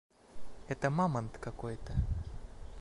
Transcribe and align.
Это 0.67 0.89
мамонт 0.89 1.37
какой-то. 1.37 1.93